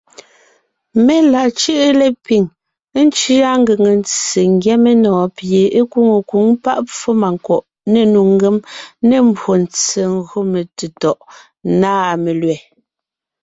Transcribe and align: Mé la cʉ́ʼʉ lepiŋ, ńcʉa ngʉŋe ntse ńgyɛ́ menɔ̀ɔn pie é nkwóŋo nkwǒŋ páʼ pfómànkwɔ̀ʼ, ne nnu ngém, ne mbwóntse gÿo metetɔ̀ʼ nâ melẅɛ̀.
Mé 1.05 1.15
la 1.33 1.41
cʉ́ʼʉ 1.59 1.87
lepiŋ, 1.99 2.43
ńcʉa 3.05 3.51
ngʉŋe 3.61 3.91
ntse 3.99 4.39
ńgyɛ́ 4.53 4.77
menɔ̀ɔn 4.83 5.27
pie 5.37 5.61
é 5.77 5.79
nkwóŋo 5.85 6.15
nkwǒŋ 6.21 6.45
páʼ 6.63 6.79
pfómànkwɔ̀ʼ, 6.87 7.65
ne 7.91 8.01
nnu 8.05 8.21
ngém, 8.33 8.57
ne 9.07 9.15
mbwóntse 9.27 10.01
gÿo 10.27 10.39
metetɔ̀ʼ 10.51 11.21
nâ 11.81 11.91
melẅɛ̀. 12.23 12.59